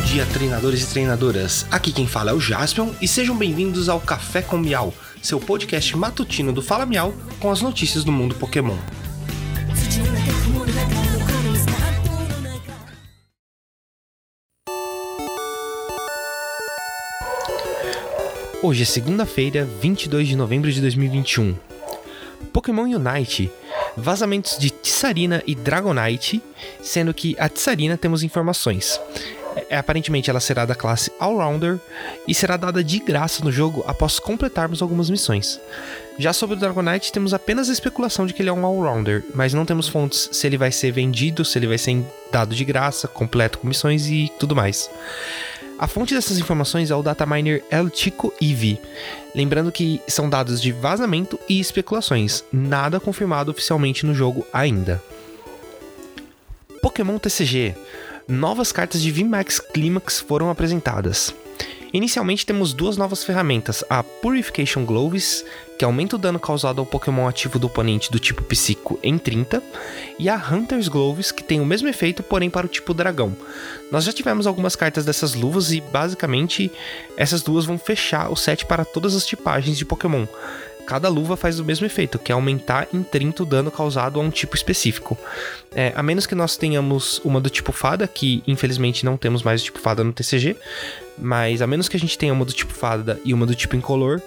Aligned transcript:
dia, 0.00 0.26
treinadores 0.26 0.82
e 0.82 0.86
treinadoras. 0.86 1.66
Aqui 1.70 1.92
quem 1.92 2.06
fala 2.06 2.30
é 2.30 2.34
o 2.34 2.40
Jaspion 2.40 2.90
e 3.00 3.06
sejam 3.06 3.36
bem-vindos 3.36 3.88
ao 3.88 4.00
Café 4.00 4.40
com 4.42 4.56
Miau, 4.56 4.94
seu 5.22 5.38
podcast 5.38 5.96
matutino 5.96 6.52
do 6.52 6.62
Fala 6.62 6.86
Miau 6.86 7.14
com 7.38 7.50
as 7.50 7.60
notícias 7.60 8.02
do 8.04 8.10
mundo 8.10 8.34
Pokémon. 8.34 8.76
Hoje 18.62 18.82
é 18.82 18.86
segunda-feira, 18.86 19.66
22 19.80 20.28
de 20.28 20.36
novembro 20.36 20.70
de 20.70 20.80
2021. 20.80 21.56
Pokémon 22.52 22.84
Unite 22.84 23.50
vazamentos 23.96 24.58
de 24.58 24.70
Tsarina 24.70 25.42
e 25.46 25.54
Dragonite, 25.54 26.42
sendo 26.82 27.12
que 27.14 27.36
a 27.38 27.48
Tsarina 27.48 27.96
temos 27.96 28.22
informações. 28.22 29.00
É, 29.68 29.76
aparentemente 29.76 30.30
ela 30.30 30.40
será 30.40 30.64
da 30.64 30.74
classe 30.74 31.10
Allrounder 31.18 31.78
e 32.26 32.34
será 32.34 32.56
dada 32.56 32.82
de 32.84 32.98
graça 32.98 33.44
no 33.44 33.50
jogo 33.50 33.84
após 33.86 34.18
completarmos 34.18 34.82
algumas 34.82 35.10
missões. 35.10 35.60
Já 36.18 36.32
sobre 36.32 36.56
o 36.56 36.58
Dragonite, 36.58 37.12
temos 37.12 37.34
apenas 37.34 37.68
a 37.68 37.72
especulação 37.72 38.26
de 38.26 38.34
que 38.34 38.42
ele 38.42 38.50
é 38.50 38.52
um 38.52 38.64
Allrounder, 38.64 39.24
mas 39.34 39.54
não 39.54 39.64
temos 39.64 39.88
fontes 39.88 40.28
se 40.32 40.46
ele 40.46 40.58
vai 40.58 40.70
ser 40.70 40.92
vendido, 40.92 41.44
se 41.44 41.58
ele 41.58 41.66
vai 41.66 41.78
ser 41.78 42.04
dado 42.30 42.54
de 42.54 42.64
graça, 42.64 43.08
completo 43.08 43.58
com 43.58 43.66
missões 43.66 44.06
e 44.06 44.30
tudo 44.38 44.54
mais. 44.54 44.90
A 45.78 45.86
fonte 45.86 46.14
dessas 46.14 46.38
informações 46.38 46.90
é 46.90 46.94
o 46.94 47.02
dataminer 47.02 47.64
El 47.70 47.90
Chico 47.92 48.34
Eevee, 48.40 48.78
lembrando 49.34 49.72
que 49.72 50.00
são 50.06 50.28
dados 50.28 50.60
de 50.60 50.72
vazamento 50.72 51.40
e 51.48 51.58
especulações, 51.58 52.44
nada 52.52 53.00
confirmado 53.00 53.50
oficialmente 53.50 54.04
no 54.04 54.14
jogo 54.14 54.46
ainda. 54.52 55.02
Pokémon 56.82 57.18
TCG 57.18 57.74
Novas 58.30 58.70
cartas 58.70 59.02
de 59.02 59.10
VMAX 59.10 59.58
Climax 59.58 60.20
foram 60.20 60.50
apresentadas. 60.50 61.34
Inicialmente 61.92 62.46
temos 62.46 62.72
duas 62.72 62.96
novas 62.96 63.24
ferramentas, 63.24 63.82
a 63.90 64.04
Purification 64.04 64.84
Gloves, 64.84 65.44
que 65.76 65.84
aumenta 65.84 66.14
o 66.14 66.18
dano 66.18 66.38
causado 66.38 66.78
ao 66.78 66.86
Pokémon 66.86 67.26
ativo 67.26 67.58
do 67.58 67.66
oponente 67.66 68.08
do 68.08 68.20
tipo 68.20 68.44
psíquico 68.44 69.00
em 69.02 69.18
30, 69.18 69.60
e 70.16 70.28
a 70.28 70.36
Hunter's 70.36 70.86
Gloves, 70.86 71.32
que 71.32 71.42
tem 71.42 71.60
o 71.60 71.66
mesmo 71.66 71.88
efeito, 71.88 72.22
porém 72.22 72.48
para 72.48 72.66
o 72.66 72.68
tipo 72.68 72.94
dragão. 72.94 73.36
Nós 73.90 74.04
já 74.04 74.12
tivemos 74.12 74.46
algumas 74.46 74.76
cartas 74.76 75.04
dessas 75.04 75.34
luvas 75.34 75.72
e 75.72 75.80
basicamente 75.80 76.70
essas 77.16 77.42
duas 77.42 77.64
vão 77.64 77.78
fechar 77.78 78.30
o 78.30 78.36
set 78.36 78.64
para 78.64 78.84
todas 78.84 79.16
as 79.16 79.26
tipagens 79.26 79.76
de 79.76 79.84
Pokémon 79.84 80.28
cada 80.90 81.08
luva 81.08 81.36
faz 81.36 81.60
o 81.60 81.64
mesmo 81.64 81.86
efeito, 81.86 82.18
que 82.18 82.32
é 82.32 82.34
aumentar 82.34 82.88
em 82.92 83.00
30 83.00 83.44
o 83.44 83.46
dano 83.46 83.70
causado 83.70 84.18
a 84.18 84.22
um 84.24 84.28
tipo 84.28 84.56
específico. 84.56 85.16
É, 85.72 85.92
a 85.94 86.02
menos 86.02 86.26
que 86.26 86.34
nós 86.34 86.56
tenhamos 86.56 87.20
uma 87.24 87.40
do 87.40 87.48
tipo 87.48 87.70
fada, 87.70 88.08
que 88.08 88.42
infelizmente 88.44 89.04
não 89.04 89.16
temos 89.16 89.44
mais 89.44 89.62
o 89.62 89.64
tipo 89.64 89.78
fada 89.78 90.02
no 90.02 90.12
TCG, 90.12 90.56
mas 91.16 91.62
a 91.62 91.66
menos 91.68 91.88
que 91.88 91.96
a 91.96 92.00
gente 92.00 92.18
tenha 92.18 92.32
uma 92.32 92.44
do 92.44 92.52
tipo 92.52 92.72
fada 92.72 93.20
e 93.24 93.32
uma 93.32 93.46
do 93.46 93.54
tipo 93.54 93.76
incolor, 93.76 94.20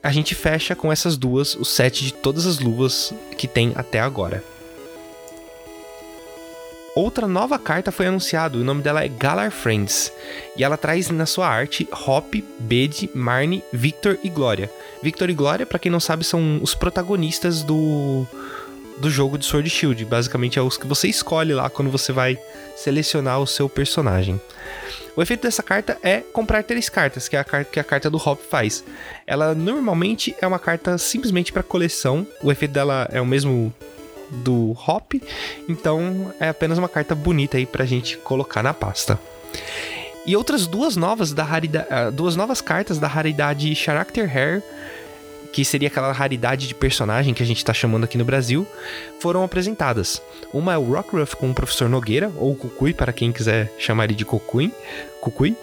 a 0.00 0.12
gente 0.12 0.32
fecha 0.32 0.76
com 0.76 0.92
essas 0.92 1.16
duas 1.16 1.56
o 1.56 1.64
set 1.64 2.04
de 2.04 2.12
todas 2.12 2.46
as 2.46 2.60
luvas 2.60 3.12
que 3.36 3.48
tem 3.48 3.72
até 3.74 3.98
agora. 3.98 4.44
Outra 6.96 7.28
nova 7.28 7.58
carta 7.58 7.92
foi 7.92 8.06
anunciada, 8.06 8.56
o 8.56 8.64
nome 8.64 8.80
dela 8.80 9.04
é 9.04 9.08
Galar 9.08 9.50
Friends, 9.50 10.10
e 10.56 10.64
ela 10.64 10.78
traz 10.78 11.10
na 11.10 11.26
sua 11.26 11.46
arte 11.46 11.86
Hop, 12.06 12.36
Bede, 12.58 13.10
Marnie, 13.14 13.62
Victor 13.70 14.18
e 14.24 14.30
Glória. 14.30 14.70
Victor 15.02 15.28
e 15.28 15.34
Glória, 15.34 15.66
para 15.66 15.78
quem 15.78 15.92
não 15.92 16.00
sabe, 16.00 16.24
são 16.24 16.58
os 16.62 16.74
protagonistas 16.74 17.62
do 17.62 18.26
do 18.96 19.10
jogo 19.10 19.36
de 19.36 19.44
Sword 19.44 19.68
Shield. 19.68 20.06
Basicamente 20.06 20.58
é 20.58 20.62
os 20.62 20.78
que 20.78 20.86
você 20.86 21.06
escolhe 21.06 21.52
lá 21.52 21.68
quando 21.68 21.90
você 21.90 22.12
vai 22.12 22.38
selecionar 22.74 23.40
o 23.40 23.46
seu 23.46 23.68
personagem. 23.68 24.40
O 25.14 25.20
efeito 25.20 25.42
dessa 25.42 25.62
carta 25.62 25.98
é 26.02 26.20
comprar 26.20 26.64
três 26.64 26.88
cartas, 26.88 27.28
que 27.28 27.36
é 27.36 27.38
a 27.38 27.44
carta 27.44 27.70
que 27.70 27.78
a 27.78 27.84
carta 27.84 28.08
do 28.08 28.16
Hop 28.16 28.40
faz. 28.40 28.82
Ela 29.26 29.54
normalmente 29.54 30.34
é 30.40 30.46
uma 30.46 30.58
carta 30.58 30.96
simplesmente 30.96 31.52
para 31.52 31.62
coleção. 31.62 32.26
O 32.42 32.50
efeito 32.50 32.72
dela 32.72 33.06
é 33.12 33.20
o 33.20 33.26
mesmo 33.26 33.70
do 34.30 34.76
Hop, 34.86 35.14
então 35.68 36.32
é 36.40 36.48
apenas 36.48 36.78
uma 36.78 36.88
carta 36.88 37.14
bonita 37.14 37.56
aí 37.56 37.66
pra 37.66 37.84
gente 37.84 38.16
colocar 38.18 38.62
na 38.62 38.74
pasta. 38.74 39.18
E 40.26 40.36
outras 40.36 40.66
duas 40.66 40.96
novas 40.96 41.32
da 41.32 41.44
raridade, 41.44 41.86
ah, 41.88 42.10
duas 42.10 42.34
novas 42.34 42.60
cartas 42.60 42.98
da 42.98 43.06
raridade 43.06 43.72
Character 43.74 44.28
Hair, 44.36 44.62
que 45.52 45.64
seria 45.64 45.88
aquela 45.88 46.12
raridade 46.12 46.66
de 46.66 46.74
personagem 46.74 47.32
que 47.32 47.42
a 47.42 47.46
gente 47.46 47.58
está 47.58 47.72
chamando 47.72 48.04
aqui 48.04 48.18
no 48.18 48.24
Brasil, 48.24 48.66
foram 49.20 49.44
apresentadas. 49.44 50.20
Uma 50.52 50.74
é 50.74 50.78
o 50.78 50.82
Rockruff 50.82 51.36
com 51.36 51.50
o 51.50 51.54
Professor 51.54 51.88
Nogueira, 51.88 52.30
ou 52.36 52.54
Kukui, 52.56 52.92
para 52.92 53.12
quem 53.12 53.32
quiser 53.32 53.72
chamar 53.78 54.04
ele 54.04 54.14
de 54.14 54.24
Kukui, 54.24 54.72
Kukui. 55.20 55.56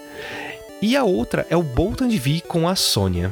E 0.81 0.95
a 0.97 1.03
outra 1.03 1.45
é 1.49 1.55
o 1.55 1.63
Bolton 1.63 2.07
de 2.07 2.17
V 2.17 2.41
com 2.47 2.67
a 2.67 2.75
Sônia. 2.75 3.31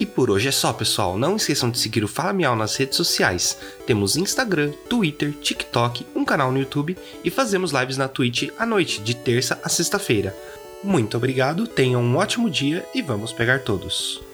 E 0.00 0.06
por 0.06 0.30
hoje 0.30 0.48
é 0.48 0.52
só, 0.52 0.72
pessoal. 0.72 1.18
Não 1.18 1.36
esqueçam 1.36 1.70
de 1.70 1.78
seguir 1.78 2.04
o 2.04 2.08
Fala 2.08 2.32
Miau 2.32 2.54
nas 2.54 2.76
redes 2.76 2.96
sociais. 2.96 3.58
Temos 3.86 4.16
Instagram, 4.16 4.72
Twitter, 4.88 5.32
TikTok, 5.32 6.06
um 6.14 6.24
canal 6.24 6.52
no 6.52 6.58
YouTube 6.58 6.96
e 7.24 7.30
fazemos 7.30 7.72
lives 7.72 7.96
na 7.96 8.08
Twitch 8.08 8.50
à 8.58 8.64
noite, 8.64 9.00
de 9.00 9.14
terça 9.14 9.58
a 9.62 9.68
sexta-feira. 9.68 10.36
Muito 10.82 11.16
obrigado, 11.16 11.66
tenham 11.66 12.00
um 12.00 12.16
ótimo 12.16 12.48
dia 12.48 12.86
e 12.94 13.02
vamos 13.02 13.32
pegar 13.32 13.60
todos. 13.60 14.27